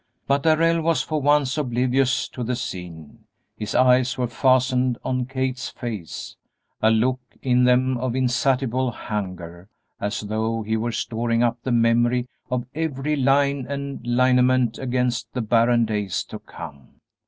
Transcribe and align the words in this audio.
But 0.25 0.41
Darrell 0.41 0.81
was 0.81 1.03
for 1.03 1.21
once 1.21 1.59
oblivious 1.59 2.27
to 2.29 2.43
the 2.43 2.55
scene; 2.55 3.19
his 3.55 3.75
eyes 3.75 4.17
were 4.17 4.25
fastened 4.25 4.97
on 5.05 5.27
Kate's 5.27 5.69
face, 5.69 6.37
a 6.81 6.89
look 6.89 7.19
in 7.43 7.65
them 7.65 7.99
of 7.99 8.15
insatiable 8.15 8.89
hunger, 8.89 9.69
as 9.99 10.21
though 10.21 10.63
he 10.63 10.75
were 10.75 10.91
storing 10.91 11.43
up 11.43 11.59
the 11.61 11.71
memory 11.71 12.27
of 12.49 12.65
every 12.73 13.15
line 13.15 13.67
and 13.69 13.99
lineament 14.03 14.79
against 14.79 15.31
the 15.33 15.41
barren 15.41 15.85
days 15.85 16.23
to 16.23 16.39
come. 16.39 16.99